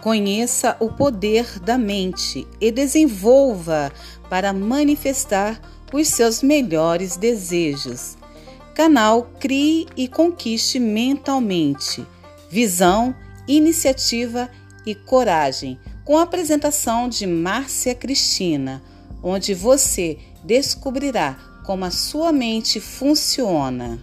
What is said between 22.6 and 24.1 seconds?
funciona.